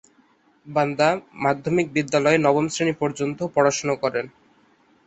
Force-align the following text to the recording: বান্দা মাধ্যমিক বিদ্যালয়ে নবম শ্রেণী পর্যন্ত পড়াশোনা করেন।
বান্দা 0.67 1.09
মাধ্যমিক 1.43 1.87
বিদ্যালয়ে 1.95 2.37
নবম 2.37 2.65
শ্রেণী 2.69 2.93
পর্যন্ত 3.01 3.39
পড়াশোনা 3.55 3.95
করেন। 4.03 4.25